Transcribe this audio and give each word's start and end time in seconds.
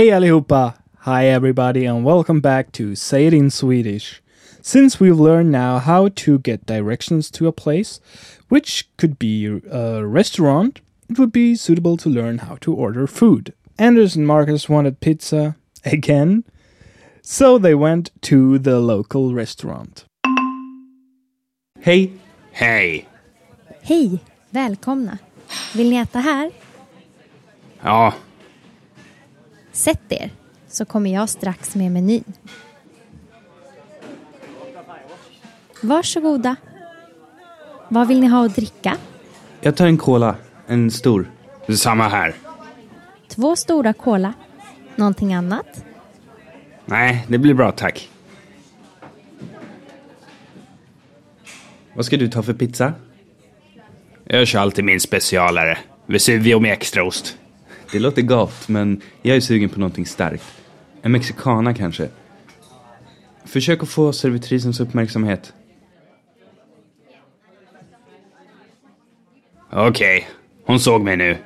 Hej 0.00 0.12
allihopa! 0.12 0.76
Hi 1.00 1.26
everybody 1.26 1.84
and 1.84 2.06
welcome 2.06 2.40
back 2.40 2.72
to 2.72 2.94
Say 2.94 3.26
It 3.26 3.34
in 3.34 3.50
Swedish. 3.50 4.22
Since 4.62 4.98
we've 4.98 5.20
learned 5.20 5.52
now 5.52 5.78
how 5.78 6.08
to 6.08 6.38
get 6.38 6.64
directions 6.64 7.30
to 7.32 7.46
a 7.46 7.52
place, 7.52 8.00
which 8.48 8.88
could 8.96 9.18
be 9.18 9.60
a 9.70 10.06
restaurant, 10.06 10.80
it 11.10 11.18
would 11.18 11.32
be 11.32 11.54
suitable 11.54 11.98
to 11.98 12.08
learn 12.08 12.38
how 12.38 12.56
to 12.62 12.72
order 12.72 13.06
food. 13.06 13.52
Anders 13.78 14.16
and 14.16 14.26
Marcus 14.26 14.70
wanted 14.70 15.00
pizza 15.00 15.56
again, 15.84 16.44
so 17.20 17.58
they 17.58 17.74
went 17.74 18.10
to 18.22 18.58
the 18.58 18.80
local 18.80 19.34
restaurant. 19.34 20.06
Hej! 21.82 22.10
Hej! 22.52 23.06
Hej! 23.82 24.20
Välkomna! 24.50 25.18
Vill 25.74 25.90
ni 25.90 25.96
äta 25.96 26.20
här? 26.20 26.50
Ja, 27.82 28.14
Sätt 29.80 30.12
er, 30.12 30.30
så 30.68 30.84
kommer 30.84 31.10
jag 31.10 31.28
strax 31.28 31.74
med 31.74 31.92
menyn. 31.92 32.24
Varsågoda. 35.82 36.56
Vad 37.88 38.08
vill 38.08 38.20
ni 38.20 38.26
ha 38.26 38.46
att 38.46 38.54
dricka? 38.56 38.96
Jag 39.60 39.76
tar 39.76 39.86
en 39.86 39.98
cola. 39.98 40.36
En 40.66 40.90
stor. 40.90 41.30
samma 41.76 42.08
här. 42.08 42.34
Två 43.28 43.56
stora 43.56 43.92
cola. 43.92 44.34
Någonting 44.96 45.34
annat? 45.34 45.84
Nej, 46.84 47.26
det 47.28 47.38
blir 47.38 47.54
bra 47.54 47.72
tack. 47.72 48.10
Vad 51.94 52.04
ska 52.04 52.16
du 52.16 52.28
ta 52.28 52.42
för 52.42 52.54
pizza? 52.54 52.92
Jag 54.24 54.46
kör 54.46 54.60
alltid 54.60 54.84
min 54.84 55.00
specialare. 55.00 55.78
Vesuvio 56.06 56.60
med 56.60 56.72
extraost. 56.72 57.39
Det 57.92 57.98
låter 57.98 58.22
gott, 58.22 58.68
men 58.68 59.00
jag 59.22 59.36
är 59.36 59.40
sugen 59.40 59.68
på 59.68 59.80
någonting 59.80 60.06
starkt. 60.06 60.44
En 61.02 61.12
mexicana 61.12 61.74
kanske. 61.74 62.08
Försök 63.44 63.82
att 63.82 63.88
få 63.88 64.12
servitrisens 64.12 64.80
uppmärksamhet. 64.80 65.52
Okej, 69.72 70.28
hon 70.64 70.80
såg 70.80 71.02
mig 71.02 71.16
nu. 71.16 71.38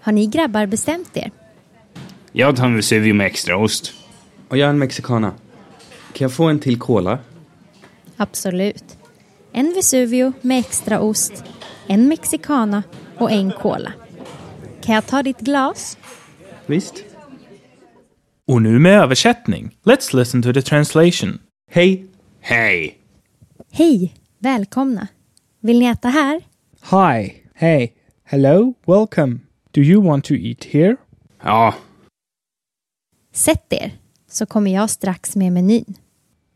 Har 0.00 0.12
ni 0.12 0.26
grabbar 0.26 0.66
bestämt 0.66 1.16
er? 1.16 1.30
Jag 2.32 2.56
tar 2.56 2.64
en 2.64 2.76
Vesuvio 2.76 3.14
med 3.14 3.26
extraost. 3.26 3.92
Och 4.48 4.56
jag 4.56 4.70
en 4.70 4.78
mexicana. 4.78 5.32
Kan 6.12 6.24
jag 6.24 6.32
få 6.32 6.44
en 6.44 6.58
till 6.58 6.78
cola? 6.78 7.18
Absolut. 8.16 8.98
En 9.52 9.72
Vesuvio 9.74 10.32
med 10.40 10.58
extra 10.58 11.00
ost, 11.00 11.44
en 11.86 12.08
mexicana 12.08 12.82
och 13.18 13.30
en 13.30 13.52
cola. 13.52 13.92
Kan 14.82 14.94
jag 14.94 15.06
ta 15.06 15.22
ditt 15.22 15.40
glas? 15.40 15.98
Visst. 16.66 17.04
Och 18.46 18.62
nu 18.62 18.78
med 18.78 19.00
översättning. 19.00 19.76
Let's 19.82 20.16
listen 20.16 20.42
to 20.42 20.52
the 20.52 20.62
translation. 20.62 21.38
Hej! 21.70 22.06
Hej! 22.40 22.98
Hej! 23.70 24.14
Välkomna! 24.38 25.08
Vill 25.60 25.78
ni 25.78 25.84
äta 25.84 26.08
här? 26.08 26.40
Hi, 26.90 27.32
hey, 27.54 27.88
hello, 28.24 28.74
welcome. 28.86 29.38
Do 29.70 29.80
you 29.80 30.02
want 30.02 30.24
to 30.24 30.34
eat 30.34 30.64
here? 30.64 30.96
Ja, 31.42 31.74
Sätt 33.32 33.72
er, 33.72 33.90
så 34.30 34.46
kommer 34.46 34.74
jag 34.74 34.90
strax 34.90 35.36
med 35.36 35.52
menyn. 35.52 35.94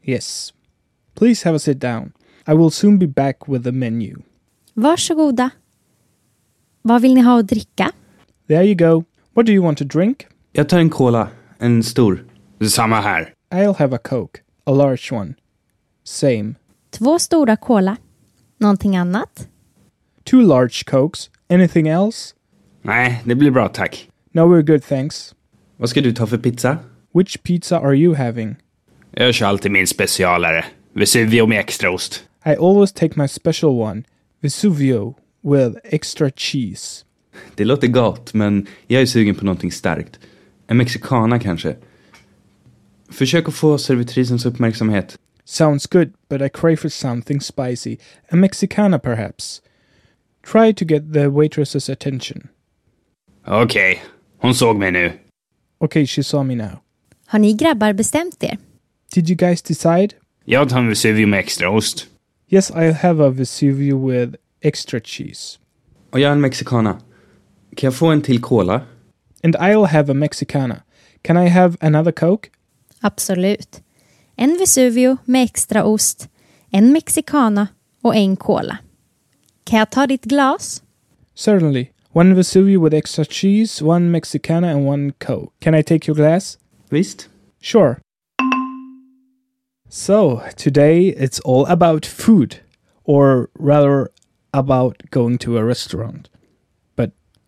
Yes. 0.03 0.55
Please 1.15 1.49
have 1.49 1.57
a 1.57 1.59
sit 1.59 1.81
down. 1.81 2.13
I 2.49 2.55
will 2.55 2.71
soon 2.71 2.99
be 2.99 3.07
back 3.07 3.49
with 3.49 3.65
the 3.65 3.73
menu. 3.73 4.17
Varsågoda. 4.75 5.51
Vad 6.83 7.03
vill 7.03 7.15
ni 7.15 7.21
ha 7.21 7.41
att 7.41 7.49
dricka? 7.49 7.93
There 8.49 8.65
you 8.65 8.75
go. 8.75 9.05
What 9.35 9.47
do 9.47 9.53
you 9.53 9.65
want 9.65 9.79
to 9.79 9.85
drink? 9.85 10.27
Jag 10.53 10.69
tar 10.69 10.79
en 10.79 10.91
cola. 10.91 11.29
En 11.59 11.83
stor. 11.83 12.25
samma 12.69 13.01
här. 13.01 13.33
I'll 13.51 13.75
have 13.79 13.97
a 13.97 13.99
Coke, 13.99 14.41
a 14.65 14.73
large 14.73 15.13
one. 15.13 15.35
Same. 16.05 16.55
Två 16.91 17.19
stora 17.19 17.57
cola. 17.57 17.97
Någonting 18.59 18.97
annat? 18.97 19.49
Two 20.25 20.41
large 20.41 20.85
Cokes. 20.87 21.31
Anything 21.51 21.89
else? 21.89 22.35
Nej, 22.83 23.23
det 23.25 23.35
blir 23.35 23.51
bra 23.51 23.69
tack. 23.69 24.09
No, 24.33 24.41
we're 24.41 24.63
good, 24.63 24.83
thanks. 24.83 25.35
Vad 25.77 25.89
ska 25.89 26.01
du 26.01 26.13
ta 26.13 26.27
för 26.27 26.39
pizza? 26.39 26.79
Which 27.15 27.43
pizza 27.43 27.79
are 27.81 27.95
you 27.97 28.15
having? 28.15 28.57
Jag 29.11 29.35
kör 29.35 29.47
alltid 29.47 29.73
min 29.73 29.87
specialare. 29.87 30.65
Vesuvio 30.93 31.47
med 31.47 31.61
extraost. 31.61 32.25
I 32.47 32.55
always 32.57 32.93
take 32.93 33.21
my 33.21 33.29
special 33.29 33.71
one, 33.81 34.03
Vesuvio, 34.41 35.15
with 35.43 35.79
extra 35.85 36.31
cheese. 36.31 37.06
Det 37.55 37.65
låter 37.65 37.89
gott, 37.89 38.35
men 38.35 38.67
jag 38.87 39.03
är 39.03 39.07
sugen 39.07 39.35
på 39.35 39.45
någonting 39.45 39.73
starkt. 39.73 40.19
En 40.67 40.77
mexicana 40.77 41.39
kanske. 41.39 41.77
Försök 43.11 43.49
att 43.49 43.55
få 43.55 43.79
servitrisens 43.79 44.47
uppmärksamhet. 44.47 45.19
Sounds 45.45 45.87
good, 45.87 46.13
but 46.29 46.43
I 46.43 46.49
crave 46.49 46.77
for 46.77 46.89
something 46.89 47.41
spicy. 47.41 47.97
A 48.31 48.37
Mexicana, 48.37 48.99
perhaps. 48.99 49.63
Try 50.53 50.75
to 50.75 50.85
get 50.85 51.13
the 51.13 51.29
waitress's 51.29 51.93
attention. 51.93 52.49
Okej, 53.47 54.03
hon 54.39 54.55
såg 54.55 54.77
mig 54.77 54.91
nu. 54.91 55.13
Okay, 55.79 56.07
she 56.07 56.23
saw 56.23 56.45
me 56.45 56.55
now. 56.65 56.79
Har 57.27 57.39
ni 57.39 57.53
grabbar 57.53 57.93
bestämt 57.93 58.43
er? 58.45 58.59
Did 59.15 59.31
you 59.31 59.37
guys 59.37 59.63
decide? 59.63 60.09
Jag 60.45 60.69
tar 60.69 60.79
en 60.79 60.89
Vesuvio 60.89 61.27
med 61.27 61.41
extraost. 61.41 62.07
Yes, 62.51 62.71
I'll 62.71 62.93
have 62.93 63.25
a 63.25 63.31
Vesuvio 63.31 64.11
with 64.11 64.35
extra 64.61 65.01
cheese. 65.01 65.59
Och 66.11 66.21
jag 66.21 66.29
är 66.29 66.33
en 66.33 66.41
mexicana. 66.41 66.99
Kan 67.77 67.87
jag 67.87 67.95
få 67.95 68.07
en 68.07 68.23
till 68.23 68.41
cola? 68.41 68.81
And 69.45 69.57
I'll 69.57 69.85
have 69.85 70.13
a 70.13 70.15
Mexicana. 70.15 70.83
Can 71.23 71.37
I 71.37 71.49
have 71.49 71.77
another 71.81 72.13
Coke? 72.13 72.49
Absolut. 73.01 73.83
En 74.37 74.57
Vesuvio 74.59 75.17
med 75.25 75.45
extra 75.45 75.85
ost, 75.85 76.29
en 76.71 76.93
mexicana 76.93 77.69
och 78.03 78.17
en 78.17 78.37
cola. 78.37 78.79
Kan 79.65 79.79
jag 79.79 79.91
ta 79.91 80.07
ditt 80.07 80.25
glas? 80.25 80.83
Certainly. 81.35 81.91
One 82.13 82.35
Vesuvio 82.35 82.81
with 82.81 82.95
extra 82.95 83.25
cheese, 83.25 83.85
one 83.85 84.11
Mexicana, 84.11 84.71
and 84.71 84.89
one 84.89 85.13
Coke. 85.19 85.53
Can 85.61 85.75
I 85.75 85.83
take 85.83 86.09
your 86.09 86.17
glass? 86.17 86.59
Visst. 86.91 87.29
Sure. 87.61 87.99
So, 89.91 90.41
today 90.57 91.09
it's 91.09 91.41
all 91.41 91.67
about 91.67 92.07
food, 92.07 92.57
or 93.05 93.49
rather, 93.59 94.09
about 94.55 95.03
going 95.11 95.39
to 95.39 95.59
a 95.59 95.65
restaurant. 95.65 96.31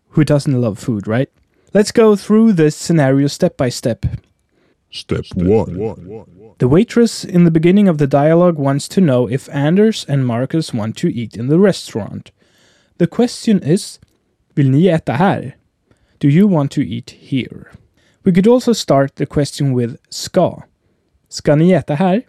But 0.09 0.15
who 0.15 0.23
doesn't 0.23 0.61
love 0.61 0.79
food, 0.79 1.07
right? 1.07 1.29
Let's 1.73 1.91
go 1.91 2.15
through 2.15 2.53
this 2.53 2.75
scenario 2.75 3.27
step 3.27 3.57
by 3.57 3.69
step. 3.69 4.05
Step 4.91 5.25
one. 5.35 6.25
The 6.57 6.67
waitress 6.67 7.23
in 7.23 7.43
the 7.43 7.51
beginning 7.51 7.87
of 7.87 7.99
the 7.99 8.07
dialogue 8.07 8.57
wants 8.57 8.87
to 8.89 9.01
know 9.01 9.29
if 9.29 9.47
Anders 9.49 10.05
and 10.09 10.25
Marcus 10.25 10.73
want 10.73 10.97
to 10.97 11.07
eat 11.07 11.37
in 11.37 11.47
the 11.47 11.59
restaurant. 11.59 12.31
The 12.97 13.07
question 13.07 13.63
is 13.63 13.99
Vill 14.55 14.69
ni 14.71 14.87
äta 14.87 15.13
här? 15.13 15.53
Do 16.19 16.27
you 16.27 16.47
want 16.47 16.71
to 16.71 16.81
eat 16.81 17.11
here? 17.11 17.71
We 18.23 18.33
could 18.33 18.47
also 18.47 18.73
start 18.73 19.15
the 19.15 19.25
question 19.25 19.73
with 19.73 19.97
ska. 20.09 20.63
Ska 21.29 21.55
ni 21.55 21.71
äta 21.71 21.95
här? 21.95 22.23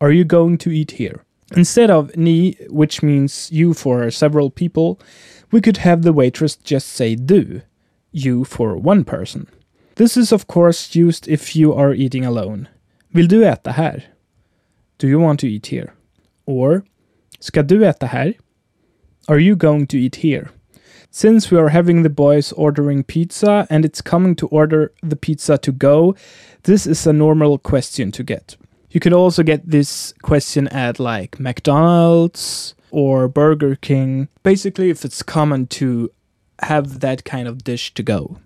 Are 0.00 0.12
you 0.12 0.24
going 0.24 0.58
to 0.58 0.70
eat 0.70 0.92
here? 0.92 1.23
Instead 1.56 1.90
of 1.90 2.16
ni, 2.16 2.56
which 2.70 3.02
means 3.02 3.50
you 3.52 3.74
for 3.74 4.10
several 4.10 4.50
people, 4.50 4.98
we 5.52 5.60
could 5.60 5.78
have 5.78 6.02
the 6.02 6.12
waitress 6.12 6.56
just 6.56 6.88
say 6.88 7.14
du, 7.14 7.60
you 8.12 8.44
for 8.44 8.76
one 8.76 9.04
person. 9.04 9.46
This 9.96 10.16
is 10.16 10.32
of 10.32 10.46
course 10.46 10.94
used 10.94 11.28
if 11.28 11.54
you 11.54 11.72
are 11.72 11.94
eating 11.94 12.24
alone. 12.24 12.68
Vill 13.12 13.28
du 13.28 13.42
äta 13.42 13.72
här? 13.72 14.02
Do 14.98 15.06
you 15.06 15.20
want 15.20 15.38
to 15.40 15.46
eat 15.46 15.66
here? 15.66 15.92
Or, 16.46 16.84
ska 17.40 17.62
du 17.62 17.80
äta 17.80 18.08
här? 18.08 18.34
Are 19.28 19.38
you 19.38 19.54
going 19.54 19.86
to 19.86 19.96
eat 19.96 20.16
here? 20.16 20.50
Since 21.10 21.50
we 21.50 21.58
are 21.58 21.68
having 21.68 22.02
the 22.02 22.10
boys 22.10 22.50
ordering 22.52 23.04
pizza 23.04 23.68
and 23.70 23.84
it's 23.84 24.00
coming 24.00 24.34
to 24.34 24.48
order 24.48 24.92
the 25.00 25.14
pizza 25.14 25.56
to 25.58 25.70
go, 25.70 26.16
this 26.64 26.86
is 26.86 27.06
a 27.06 27.12
normal 27.12 27.56
question 27.58 28.10
to 28.10 28.24
get. 28.24 28.56
You 28.94 29.00
could 29.00 29.12
also 29.12 29.42
get 29.42 29.68
this 29.68 30.14
question 30.22 30.68
at 30.68 31.00
like 31.00 31.40
McDonald's 31.40 32.76
or 32.92 33.26
Burger 33.26 33.74
King, 33.74 34.28
basically, 34.44 34.88
if 34.88 35.04
it's 35.04 35.20
common 35.20 35.66
to 35.66 36.12
have 36.60 37.00
that 37.00 37.24
kind 37.24 37.48
of 37.48 37.64
dish 37.64 37.92
to 37.94 38.04
go. 38.04 38.38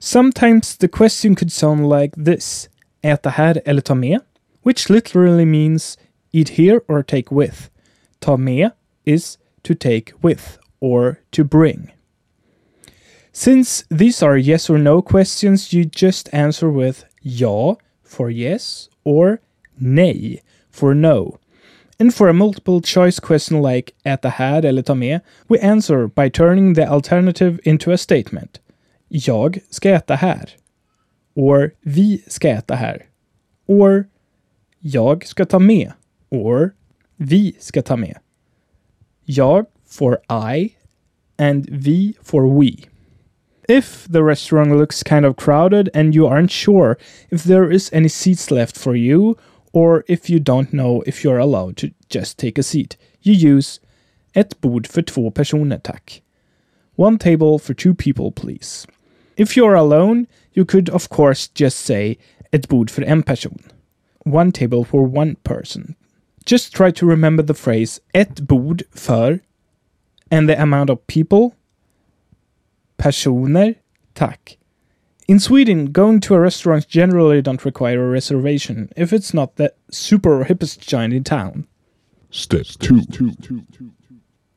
Sometimes 0.00 0.76
the 0.76 0.88
question 0.88 1.36
could 1.36 1.52
sound 1.52 1.88
like 1.88 2.12
this 2.16 2.68
Äta 3.04 3.30
här 3.30 3.62
eller 3.64 3.80
ta 3.80 3.94
med? 3.94 4.22
Which 4.64 4.90
literally 4.90 5.44
means 5.44 5.96
eat 6.32 6.58
here 6.58 6.82
or 6.88 7.04
take 7.04 7.30
with. 7.30 7.70
Ta 8.20 8.36
med 8.36 8.72
is 9.06 9.38
to 9.62 9.74
take 9.76 10.12
with 10.20 10.58
or 10.80 11.20
to 11.30 11.44
bring. 11.44 11.92
Since 13.32 13.84
these 13.88 14.20
are 14.20 14.36
yes 14.36 14.68
or 14.68 14.78
no 14.78 15.00
questions, 15.00 15.72
you 15.72 15.84
just 15.84 16.28
answer 16.32 16.68
with 16.68 17.04
ja 17.22 17.76
for 18.02 18.30
yes 18.30 18.88
or 19.04 19.40
nej 19.80 20.42
for 20.70 20.94
no. 20.94 21.38
And 22.00 22.14
for 22.14 22.28
a 22.28 22.32
multiple 22.32 22.80
choice 22.80 23.20
question 23.20 23.62
like 23.62 23.92
äta 24.04 24.28
här 24.28 24.64
eller 24.64 24.82
ta 24.82 24.94
med, 24.94 25.20
we 25.48 25.58
answer 25.58 26.06
by 26.06 26.30
turning 26.30 26.74
the 26.74 26.84
alternative 26.84 27.58
into 27.64 27.92
a 27.92 27.96
statement. 27.96 28.60
Jag 29.08 29.58
ska 29.70 29.90
äta 29.90 30.14
här. 30.14 30.50
Or 31.34 31.70
vi 31.80 32.24
ska 32.26 32.48
äta 32.48 32.74
här. 32.74 33.06
Or 33.66 34.04
jag 34.78 35.26
ska 35.26 35.44
ta 35.44 35.58
med. 35.58 35.92
Or 36.30 36.74
vi 37.16 37.56
ska 37.58 37.82
ta 37.82 37.96
med. 37.96 38.18
Jag 39.24 39.66
for 39.86 40.18
I 40.30 40.74
and 41.38 41.66
vi 41.70 42.14
for 42.22 42.60
we. 42.60 42.70
If 43.68 44.06
the 44.12 44.22
restaurant 44.22 44.72
looks 44.72 45.02
kind 45.02 45.26
of 45.26 45.36
crowded 45.36 45.90
and 45.94 46.14
you 46.14 46.26
aren't 46.26 46.50
sure 46.50 46.96
if 47.30 47.44
there 47.44 47.74
is 47.74 47.92
any 47.92 48.08
seats 48.08 48.50
left 48.50 48.78
for 48.78 48.96
you, 48.96 49.34
or 49.72 50.04
if 50.08 50.28
you 50.28 50.38
don't 50.40 50.72
know 50.72 51.02
if 51.06 51.24
you're 51.24 51.38
allowed 51.38 51.76
to 51.78 51.90
just 52.08 52.38
take 52.38 52.58
a 52.58 52.62
seat, 52.62 52.96
you 53.22 53.32
use 53.32 53.80
ett 54.34 54.60
bord 54.60 54.86
för 54.86 55.02
två 55.02 55.30
personer 55.30 55.78
tack. 55.78 56.22
One 56.96 57.18
table 57.18 57.58
for 57.58 57.74
two 57.74 57.94
people 57.94 58.30
please. 58.30 58.86
If 59.36 59.56
you're 59.56 59.74
alone, 59.74 60.26
you 60.52 60.64
could 60.64 60.88
of 60.90 61.08
course 61.08 61.48
just 61.48 61.78
say 61.78 62.18
ett 62.52 62.68
bord 62.68 62.90
för 62.90 63.02
en 63.02 63.22
person. 63.22 63.58
One 64.24 64.52
table 64.52 64.84
for 64.84 65.04
one 65.06 65.36
person. 65.44 65.94
Just 66.44 66.74
try 66.74 66.90
to 66.90 67.06
remember 67.06 67.42
the 67.42 67.54
phrase 67.54 68.00
ett 68.14 68.40
bord 68.46 68.82
för 68.94 69.40
and 70.30 70.48
the 70.48 70.60
amount 70.60 70.90
of 70.90 71.06
people 71.06 71.54
personer, 73.00 73.74
tack. 74.14 74.58
In 75.30 75.38
Sweden, 75.38 75.92
going 75.92 76.18
to 76.22 76.34
a 76.34 76.40
restaurant 76.40 76.88
generally 76.88 77.40
don't 77.40 77.64
require 77.64 78.04
a 78.04 78.10
reservation 78.10 78.88
if 78.96 79.12
it's 79.12 79.32
not 79.32 79.54
the 79.54 79.72
super 79.88 80.44
hippest 80.44 80.80
joint 80.80 81.12
in 81.12 81.22
town. 81.22 81.68
Step 82.32 82.66
2. 82.80 83.02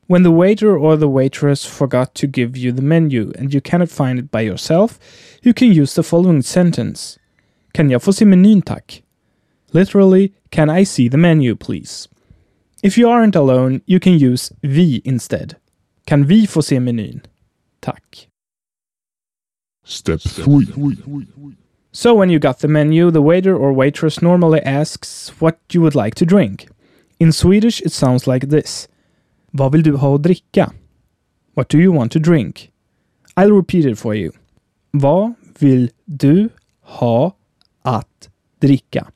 When 0.08 0.24
the 0.24 0.32
waiter 0.32 0.76
or 0.76 0.96
the 0.96 1.08
waitress 1.08 1.64
forgot 1.64 2.16
to 2.16 2.26
give 2.26 2.56
you 2.56 2.72
the 2.72 2.82
menu 2.82 3.32
and 3.38 3.54
you 3.54 3.60
cannot 3.60 3.88
find 3.88 4.18
it 4.18 4.32
by 4.32 4.40
yourself, 4.40 4.98
you 5.44 5.54
can 5.54 5.72
use 5.72 5.94
the 5.94 6.02
following 6.02 6.42
sentence. 6.42 7.20
Kan 7.72 7.88
jag 7.88 8.02
få 8.02 8.12
se 8.12 8.24
menyn 8.24 8.60
tack? 8.60 9.04
Literally, 9.72 10.32
can 10.50 10.68
I 10.68 10.82
see 10.82 11.08
the 11.08 11.16
menu 11.16 11.54
please? 11.54 12.08
If 12.82 12.98
you 12.98 13.08
aren't 13.08 13.36
alone, 13.36 13.82
you 13.86 14.00
can 14.00 14.18
use 14.18 14.52
vi 14.62 15.00
instead. 15.04 15.54
Kan 16.04 16.24
vi 16.24 16.46
få 16.46 16.62
se 16.62 16.78
menyn? 16.78 17.20
Tack. 17.80 18.26
Step 19.84 20.20
3. 20.20 20.66
So 21.92 22.14
when 22.14 22.30
you 22.30 22.38
got 22.38 22.58
the 22.58 22.68
menu, 22.68 23.10
the 23.10 23.22
waiter 23.22 23.56
or 23.56 23.72
waitress 23.72 24.22
normally 24.22 24.60
asks 24.60 25.28
what 25.40 25.58
you 25.72 25.80
would 25.82 25.94
like 25.94 26.14
to 26.16 26.26
drink. 26.26 26.68
In 27.20 27.32
Swedish 27.32 27.80
it 27.82 27.92
sounds 27.92 28.26
like 28.26 28.48
this. 28.48 28.88
Vad 29.52 29.72
vill 29.72 29.82
du 29.82 29.96
ha 29.96 30.14
att 30.14 30.22
dricka? 30.22 30.72
What 31.54 31.68
do 31.68 31.78
you 31.78 31.92
want 31.92 32.12
to 32.12 32.18
drink? 32.18 32.72
I'll 33.36 33.52
repeat 33.52 33.84
it 33.84 33.98
for 33.98 34.14
you. 34.14 34.32
Vad 34.90 35.34
vill 35.58 35.90
du 36.04 36.48
ha 36.80 37.36
att 37.82 38.28
dricka? 38.60 39.06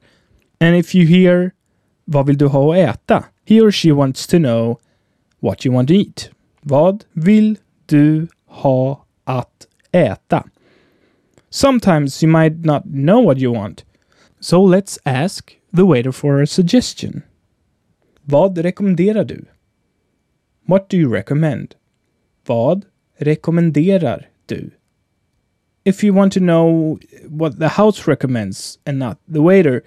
And 0.61 0.77
if 0.77 0.95
you 0.95 1.07
hear 1.07 1.53
vad 2.05 2.27
vill 2.27 2.39
du 2.39 2.47
ha 2.47 2.73
att 2.73 2.79
äta? 2.79 3.25
He 3.45 3.61
or 3.61 3.71
she 3.71 3.93
wants 3.93 4.27
to 4.27 4.39
know 4.39 4.79
what 5.41 5.67
you 5.67 5.75
want 5.75 5.89
to 5.89 5.95
eat. 5.95 6.31
Vad 6.61 7.05
vill 7.13 7.59
du 7.87 8.29
ha 8.47 9.05
att 9.25 9.67
äta? 9.93 10.45
Sometimes 11.51 12.23
you 12.23 12.29
might 12.29 12.65
not 12.65 12.85
know 12.87 13.21
what 13.21 13.39
you 13.39 13.53
want. 13.53 13.85
So 14.41 14.63
let's 14.63 14.99
ask 15.07 15.57
the 15.73 15.87
waiter 15.87 16.13
for 16.13 16.41
a 16.41 16.47
suggestion. 16.47 17.23
Vad 18.25 18.59
rekommenderar 18.59 19.25
du? 19.25 19.47
What 20.67 20.89
do 20.89 20.97
you 20.97 21.09
recommend? 21.09 21.75
Vad 22.47 22.85
rekommenderar 23.19 24.27
du? 24.47 24.71
If 25.85 26.05
you 26.05 26.13
want 26.13 26.35
to 26.35 26.41
know 26.41 26.99
what 27.29 27.59
the 27.59 27.69
house 27.69 28.07
recommends 28.07 28.79
and 28.85 28.99
not 28.99 29.19
the 29.27 29.41
waiter, 29.41 29.83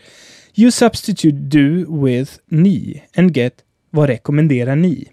you 0.55 0.71
substitute 0.71 1.49
du 1.49 1.85
with 1.87 2.39
ni 2.49 3.03
and 3.15 3.33
get 3.33 3.63
vad 3.91 4.09
rekommenderar 4.09 4.75
ni? 4.75 5.11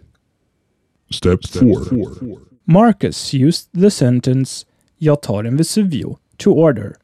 Step 1.11 1.41
4. 1.47 2.39
Marcus 2.65 3.35
used 3.35 3.69
the 3.73 3.91
sentence 3.91 4.65
Jag 4.99 5.23
tar 5.23 5.45
en 5.45 5.57
Vesuvio 5.57 6.19
to 6.39 6.53
order. 6.53 6.97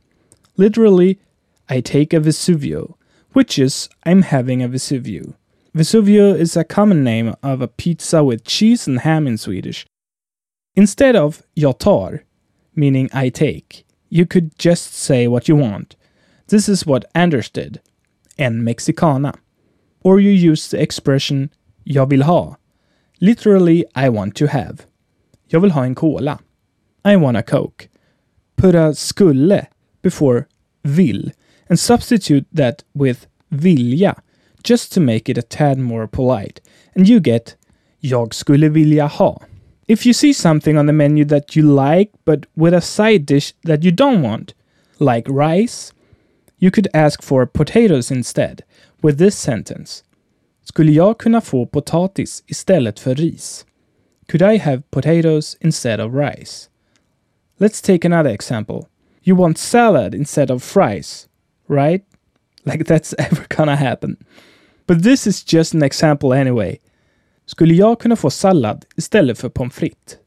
Literally, 0.56 1.18
I 1.68 1.80
take 1.80 2.12
a 2.12 2.20
Vesuvio, 2.20 2.94
which 3.32 3.58
is 3.58 3.88
I'm 4.04 4.22
having 4.22 4.62
a 4.62 4.68
Vesuvio. 4.68 5.34
Vesuvio 5.74 6.34
is 6.34 6.56
a 6.56 6.64
common 6.64 7.02
name 7.02 7.34
of 7.42 7.60
a 7.60 7.68
pizza 7.68 8.22
with 8.22 8.44
cheese 8.44 8.86
and 8.86 9.00
ham 9.00 9.26
in 9.26 9.36
Swedish. 9.36 9.86
Instead 10.76 11.16
of 11.16 11.42
jag 11.56 11.78
tar, 11.78 12.24
meaning 12.76 13.08
I 13.12 13.28
take, 13.28 13.84
you 14.08 14.26
could 14.26 14.56
just 14.58 14.94
say 14.94 15.26
what 15.26 15.48
you 15.48 15.56
want. 15.56 15.96
This 16.48 16.68
is 16.68 16.86
what 16.86 17.10
Anders 17.14 17.50
did, 17.50 17.80
en 18.38 18.62
mexicana. 18.62 19.34
Or 20.02 20.20
you 20.20 20.30
use 20.30 20.68
the 20.68 20.80
expression 20.80 21.50
jag 21.84 22.10
vill 22.10 22.24
ha, 22.24 22.56
literally 23.20 23.84
I 23.94 24.08
want 24.10 24.36
to 24.36 24.46
have. 24.46 24.86
Jag 25.48 25.60
vill 25.60 25.70
ha 25.70 25.82
en 25.82 25.94
cola. 25.94 26.40
I 27.04 27.16
want 27.16 27.36
a 27.36 27.42
coke. 27.42 27.88
Put 28.56 28.74
a 28.74 28.94
skulle 28.94 29.66
before 30.02 30.46
vill 30.82 31.30
and 31.68 31.80
substitute 31.80 32.46
that 32.52 32.84
with 32.94 33.26
vilja 33.50 34.14
just 34.62 34.92
to 34.92 35.00
make 35.00 35.28
it 35.28 35.38
a 35.38 35.42
tad 35.42 35.78
more 35.78 36.06
polite 36.06 36.60
and 36.94 37.08
you 37.08 37.20
get 37.20 37.56
jag 38.00 38.34
skulle 38.34 38.68
vilja 38.68 39.06
ha. 39.06 39.42
If 39.86 40.06
you 40.06 40.14
see 40.14 40.34
something 40.34 40.78
on 40.78 40.86
the 40.86 40.92
menu 40.92 41.24
that 41.24 41.56
you 41.56 41.62
like 41.62 42.10
but 42.24 42.46
with 42.54 42.74
a 42.74 42.80
side 42.80 43.26
dish 43.26 43.52
that 43.64 43.82
you 43.82 43.90
don't 43.90 44.22
want, 44.22 44.54
like 44.98 45.28
rice, 45.28 45.92
you 46.58 46.70
could 46.70 46.88
ask 46.94 47.22
for 47.22 47.46
potatoes 47.46 48.10
instead 48.10 48.62
with 49.02 49.18
this 49.18 49.36
sentence. 49.36 50.02
Skulle 50.64 50.92
jag 50.92 51.18
kunna 51.18 51.40
få 51.40 51.66
potatis 51.66 52.44
istället 52.46 53.00
för 53.00 53.14
ris? 53.14 53.66
Could 54.28 54.42
I 54.42 54.58
have 54.58 54.82
potatoes 54.90 55.56
instead 55.60 56.00
of 56.00 56.14
rice? 56.14 56.68
Let's 57.58 57.80
take 57.80 58.04
another 58.04 58.30
example. 58.30 58.88
You 59.22 59.36
want 59.36 59.58
salad 59.58 60.14
instead 60.14 60.50
of 60.50 60.62
fries, 60.62 61.28
right? 61.68 62.04
Like 62.66 62.86
that's 62.86 63.14
ever 63.18 63.44
gonna 63.48 63.76
happen. 63.76 64.16
But 64.86 65.02
this 65.02 65.26
is 65.26 65.44
just 65.44 65.74
an 65.74 65.82
example 65.82 66.32
anyway. 66.32 66.78
Skulle 67.46 67.74
jag 67.74 68.00
kunna 68.00 68.16
få 68.16 68.30
sallad 68.30 68.84
istället 68.96 69.38
för 69.38 69.48
pommes 69.48 69.74
frites? 69.74 70.18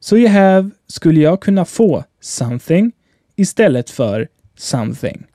So 0.00 0.16
you 0.16 0.28
have 0.28 0.70
skulle 0.86 1.20
jag 1.20 1.40
kunna 1.40 1.64
få 1.64 2.04
something 2.20 2.92
istället 3.36 3.90
för 3.90 4.28
something. 4.56 5.26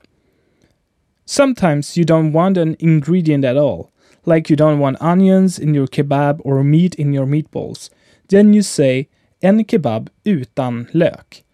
Sometimes 1.24 1.96
you 1.96 2.04
don't 2.06 2.32
want 2.32 2.58
an 2.58 2.76
ingredient 2.78 3.44
at 3.44 3.56
all, 3.56 3.88
like 4.24 4.52
you 4.52 4.56
don't 4.56 4.78
want 4.78 4.98
onions 5.00 5.58
in 5.58 5.74
your 5.74 5.86
kebab 5.86 6.40
or 6.44 6.62
meat 6.62 6.94
in 6.94 7.14
your 7.14 7.26
meatballs. 7.26 7.90
Then 8.28 8.54
you 8.54 8.62
say 8.62 9.06
en 9.44 9.64
kebab 9.64 10.08
utan 10.24 10.88
lök, 10.92 11.44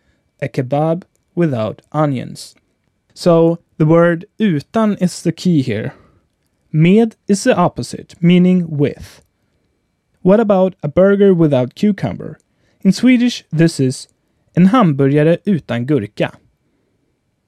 a 0.40 0.48
kebab 0.48 1.04
without 1.34 1.82
onions. 1.92 2.54
So 3.14 3.58
the 3.78 3.86
word 3.86 4.26
utan 4.38 4.96
is 5.00 5.22
the 5.22 5.32
key 5.32 5.62
here. 5.62 5.92
Med 6.72 7.16
is 7.26 7.42
the 7.42 7.56
opposite, 7.56 8.14
meaning 8.22 8.78
with. 8.78 9.22
What 10.22 10.38
about 10.38 10.76
a 10.82 10.88
burger 10.88 11.34
without 11.34 11.74
cucumber? 11.74 12.38
In 12.82 12.92
Swedish, 12.92 13.44
this 13.50 13.80
is 13.80 14.06
en 14.56 14.66
hamburgare 14.66 15.38
utan 15.44 15.84
gurka. 15.86 16.36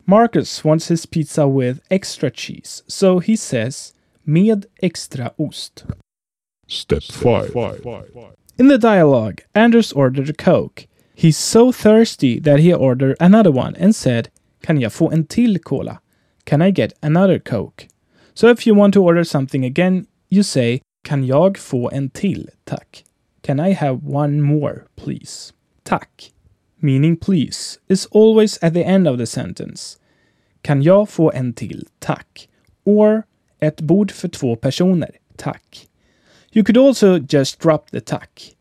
Marcus 0.06 0.64
wants 0.64 0.88
his 0.88 1.06
pizza 1.06 1.46
with 1.46 1.80
extra 1.88 2.30
cheese, 2.30 2.82
so 2.88 3.20
he 3.20 3.36
says 3.36 3.92
med 4.26 4.66
extra 4.82 5.32
ost. 5.38 5.84
Step 6.66 7.04
5. 7.04 7.52
In 8.58 8.68
the 8.68 8.78
dialogue, 8.78 9.40
Anders 9.54 9.92
ordered 9.92 10.28
a 10.28 10.34
Coke. 10.34 10.86
He's 11.14 11.38
so 11.38 11.72
thirsty 11.72 12.38
that 12.40 12.60
he 12.60 12.72
ordered 12.72 13.16
another 13.18 13.50
one 13.50 13.74
and 13.76 13.94
said, 13.94 14.28
Kan 14.62 14.80
jag 14.80 14.92
få 14.92 15.10
en 15.10 15.24
till 15.24 15.58
cola? 15.58 16.00
Can 16.44 16.60
I 16.60 16.70
get 16.70 16.92
another 17.02 17.38
Coke? 17.38 17.88
So 18.34 18.48
if 18.48 18.66
you 18.66 18.74
want 18.74 18.94
to 18.94 19.02
order 19.02 19.24
something 19.24 19.64
again, 19.64 20.06
you 20.28 20.42
say, 20.42 20.82
Kan 21.04 21.24
jag 21.24 21.56
få 21.58 21.90
en 21.92 22.10
till, 22.10 22.46
tack? 22.66 23.04
Can 23.42 23.58
I 23.58 23.72
have 23.72 24.04
one 24.04 24.40
more, 24.42 24.86
please? 24.96 25.52
Tack, 25.84 26.30
meaning 26.80 27.16
please, 27.16 27.78
is 27.88 28.06
always 28.12 28.58
at 28.62 28.74
the 28.74 28.84
end 28.84 29.08
of 29.08 29.18
the 29.18 29.26
sentence. 29.26 29.98
Kan 30.62 30.82
jag 30.82 31.08
få 31.08 31.32
en 31.34 31.54
till, 31.54 31.86
tack? 32.00 32.48
Or 32.84 33.24
ett 33.60 33.80
bord 33.80 34.10
för 34.10 34.28
två 34.28 34.56
personer, 34.56 35.10
tack. 35.36 35.88
You 36.52 36.62
could 36.62 36.76
also 36.76 37.18
just 37.18 37.58
drop 37.58 37.90
the 37.90 38.00
tack. 38.00 38.54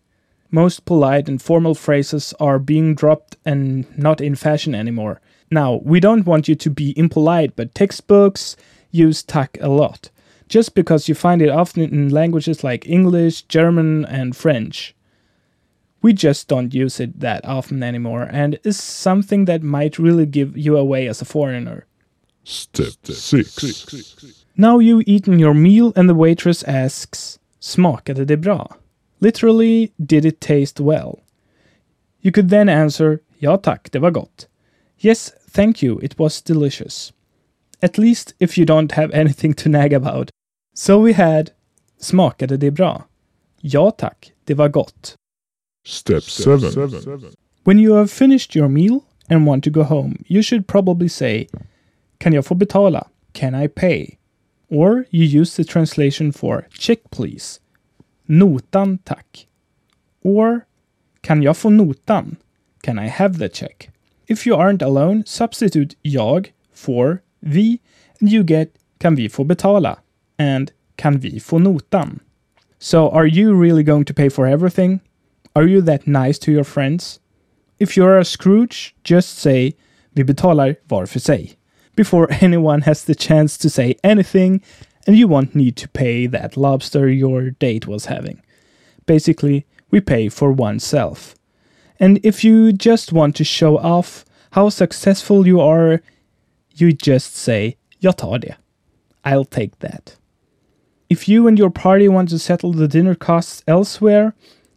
Most 0.49 0.85
polite 0.85 1.27
and 1.27 1.41
formal 1.41 1.75
phrases 1.75 2.33
are 2.39 2.59
being 2.59 2.95
dropped 2.95 3.37
and 3.45 3.85
not 3.97 4.21
in 4.21 4.35
fashion 4.35 4.73
anymore. 4.73 5.21
Now, 5.49 5.81
we 5.83 5.99
don't 5.99 6.25
want 6.25 6.47
you 6.47 6.55
to 6.55 6.69
be 6.69 6.97
impolite, 6.97 7.55
but 7.55 7.75
textbooks 7.75 8.55
use 8.91 9.23
tack 9.23 9.57
a 9.59 9.69
lot, 9.69 10.09
just 10.47 10.73
because 10.73 11.09
you 11.09 11.15
find 11.15 11.41
it 11.41 11.49
often 11.49 11.83
in 11.83 12.09
languages 12.09 12.63
like 12.63 12.87
English, 12.87 13.43
German, 13.43 14.05
and 14.05 14.35
French. 14.35 14.95
We 16.01 16.13
just 16.13 16.47
don't 16.47 16.73
use 16.73 16.99
it 16.99 17.19
that 17.19 17.45
often 17.45 17.83
anymore 17.83 18.27
and 18.31 18.57
is 18.63 18.79
something 18.79 19.45
that 19.45 19.61
might 19.61 19.99
really 19.99 20.25
give 20.25 20.57
you 20.57 20.77
away 20.77 21.07
as 21.07 21.21
a 21.21 21.25
foreigner. 21.25 21.85
Step 22.43 22.93
6. 23.03 24.45
Now 24.57 24.79
you've 24.79 25.07
eaten 25.07 25.37
your 25.37 25.53
meal 25.53 25.93
and 25.95 26.09
the 26.09 26.15
waitress 26.15 26.63
asks, 26.63 27.37
Smakade 27.61 28.25
det 28.25 28.37
bra? 28.37 28.75
Literally, 29.19 29.91
did 29.97 30.25
it 30.25 30.39
taste 30.39 30.83
well? 30.83 31.19
You 32.21 32.31
could 32.31 32.49
then 32.49 32.69
answer, 32.69 33.19
Ja 33.39 33.57
tack, 33.57 33.91
det 33.91 33.99
var 33.99 34.11
gott. 34.11 34.47
Yes, 34.99 35.31
thank 35.51 35.83
you, 35.83 35.99
it 36.03 36.19
was 36.19 36.41
delicious. 36.41 37.13
At 37.81 37.97
least 37.97 38.33
if 38.39 38.57
you 38.57 38.65
don't 38.65 38.91
have 38.91 39.13
anything 39.13 39.53
to 39.53 39.69
nag 39.69 39.93
about. 39.93 40.29
So 40.75 40.99
we 40.99 41.13
had, 41.13 41.51
Smakade 41.99 42.57
det 42.57 42.71
bra? 42.71 43.03
Ja 43.61 43.91
tack, 43.91 44.31
det 44.45 44.53
var 44.53 44.67
gott. 44.69 45.15
Step 45.85 46.23
7. 46.23 46.51
When 47.63 47.79
you 47.79 47.93
have 47.93 48.07
finished 48.07 48.55
your 48.55 48.69
meal 48.69 48.99
and 49.29 49.47
want 49.47 49.63
to 49.63 49.69
go 49.69 49.83
home, 49.83 50.23
you 50.27 50.43
should 50.43 50.67
probably 50.67 51.09
say, 51.09 51.47
Kan 52.17 52.33
jag 52.33 52.45
få 52.45 52.55
betala? 52.55 53.07
Can 53.33 53.55
I 53.63 53.67
pay? 53.67 54.17
Or 54.71 55.05
you 55.11 55.25
use 55.25 55.57
the 55.57 55.63
translation 55.63 56.31
for 56.31 56.67
check 56.71 56.99
please. 57.11 57.59
Notan 58.29 58.99
tack. 59.03 59.47
Or 60.23 60.65
Kan 61.21 61.41
jag 61.43 61.57
få 61.57 61.69
notan? 61.69 62.37
Can 62.81 62.99
I 62.99 63.07
have 63.07 63.37
the 63.37 63.49
check? 63.49 63.89
If 64.27 64.47
you 64.47 64.55
aren't 64.55 64.81
alone, 64.81 65.23
substitute 65.25 65.95
jag 66.01 66.53
for 66.73 67.21
vi 67.41 67.79
and 68.19 68.29
you 68.31 68.43
get 68.43 68.75
Kan 68.99 69.15
vi 69.15 69.29
få 69.29 69.43
betala? 69.43 69.99
and 70.39 70.71
Kan 70.95 71.19
vi 71.19 71.39
få 71.39 71.59
notan? 71.59 72.19
So 72.79 73.09
are 73.09 73.27
you 73.27 73.53
really 73.53 73.83
going 73.83 74.05
to 74.05 74.13
pay 74.13 74.29
for 74.29 74.47
everything? 74.47 75.01
Are 75.53 75.67
you 75.67 75.81
that 75.81 76.07
nice 76.07 76.39
to 76.39 76.51
your 76.51 76.63
friends? 76.63 77.19
If 77.79 77.97
you're 77.97 78.17
a 78.17 78.25
Scrooge, 78.25 78.95
just 79.03 79.37
say 79.37 79.73
Vi 80.13 80.23
betalar 80.23 80.75
var 80.87 81.05
för 81.05 81.19
sig 81.19 81.53
before 81.95 82.27
anyone 82.41 82.81
has 82.81 83.03
the 83.03 83.15
chance 83.15 83.57
to 83.57 83.69
say 83.69 83.95
anything 84.03 84.61
and 85.07 85.17
you 85.17 85.27
won't 85.27 85.55
need 85.55 85.75
to 85.77 85.89
pay 85.89 86.27
that 86.27 86.57
lobster 86.57 87.09
your 87.09 87.51
date 87.51 87.87
was 87.87 88.05
having. 88.05 88.41
Basically, 89.05 89.65
we 89.89 89.99
pay 89.99 90.29
for 90.29 90.51
oneself. 90.51 91.35
And 91.99 92.19
if 92.23 92.43
you 92.43 92.71
just 92.71 93.11
want 93.11 93.35
to 93.35 93.43
show 93.43 93.77
off 93.77 94.25
how 94.51 94.69
successful 94.69 95.47
you 95.47 95.59
are, 95.59 96.01
you 96.73 96.91
just 96.93 97.35
say 97.35 97.77
Jag 97.99 98.17
tar 98.17 98.39
det. 98.39 98.55
I'll 99.23 99.45
take 99.45 99.79
that. 99.79 100.15
If 101.09 101.27
you 101.27 101.47
and 101.47 101.59
your 101.59 101.69
party 101.69 102.07
want 102.07 102.29
to 102.29 102.39
settle 102.39 102.73
the 102.73 102.87
dinner 102.87 103.15
costs 103.15 103.63
elsewhere, 103.67 104.33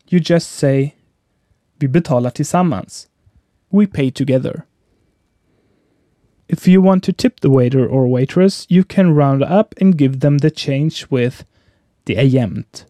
you 0.09 0.21
just 0.21 0.51
say 0.51 0.95
Vi 1.81 1.89
betalar 1.89 2.33
tillsammans. 2.33 3.07
We 3.71 3.87
pay 3.87 4.11
together. 4.11 4.67
If 6.57 6.69
you 6.69 6.81
want 6.81 7.03
to 7.03 7.13
tip 7.13 7.41
the 7.41 7.51
waiter 7.51 7.85
or 7.85 8.07
waitress, 8.07 8.65
you 8.69 8.85
can 8.85 9.13
round 9.13 9.43
up 9.43 9.75
and 9.81 9.99
give 9.99 10.21
them 10.21 10.39
the 10.39 10.53
change 10.53 11.05
with 11.11 11.45
Det 12.05 12.15
jämnt. 12.15 12.85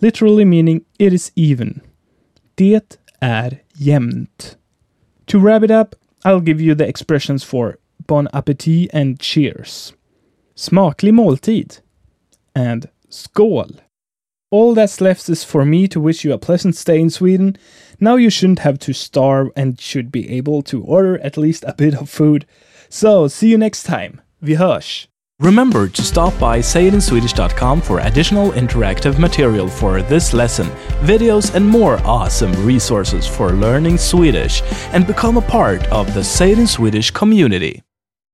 Literally 0.00 0.44
meaning 0.44 0.84
it 0.96 1.12
is 1.12 1.32
even. 1.34 1.80
Det 2.54 2.96
är 3.20 3.58
jämnt. 3.76 4.54
To 5.26 5.40
wrap 5.40 5.64
it 5.64 5.70
up, 5.72 5.96
I'll 6.24 6.40
give 6.40 6.60
you 6.60 6.76
the 6.76 6.86
expressions 6.86 7.42
for 7.42 7.78
bon 8.06 8.28
appetit 8.32 8.90
and 8.92 9.18
cheers. 9.18 9.92
Smaklig 10.54 11.12
måltid 11.12 11.80
and 12.54 12.88
skål. 13.10 13.80
All 14.52 14.76
that's 14.76 15.00
left 15.00 15.28
is 15.28 15.42
for 15.42 15.64
me 15.64 15.88
to 15.88 16.00
wish 16.00 16.24
you 16.24 16.32
a 16.32 16.38
pleasant 16.38 16.76
stay 16.76 17.00
in 17.00 17.10
Sweden. 17.10 17.56
Now 17.98 18.14
you 18.14 18.30
shouldn't 18.30 18.60
have 18.60 18.78
to 18.78 18.92
starve 18.92 19.50
and 19.56 19.80
should 19.80 20.12
be 20.12 20.30
able 20.30 20.62
to 20.62 20.84
order 20.84 21.18
at 21.18 21.36
least 21.36 21.64
a 21.66 21.74
bit 21.74 21.94
of 21.94 22.08
food. 22.08 22.46
So, 22.88 23.28
see 23.28 23.48
you 23.48 23.58
next 23.58 23.84
time. 23.84 24.20
Vi 24.40 24.54
hörs! 24.54 25.08
Remember 25.38 25.86
to 25.86 26.02
stop 26.02 26.32
by 26.38 26.60
sayitinswedish.com 26.60 27.82
for 27.82 28.00
additional 28.00 28.52
interactive 28.52 29.18
material 29.18 29.68
for 29.68 30.00
this 30.00 30.32
lesson, 30.32 30.66
videos, 31.02 31.54
and 31.54 31.68
more 31.68 31.98
awesome 32.06 32.52
resources 32.64 33.26
for 33.26 33.52
learning 33.52 33.98
Swedish, 33.98 34.62
and 34.94 35.06
become 35.06 35.36
a 35.36 35.42
part 35.42 35.86
of 35.88 36.14
the 36.14 36.24
Say 36.24 36.52
It 36.52 36.58
in 36.58 36.66
Swedish 36.66 37.10
community. 37.10 37.82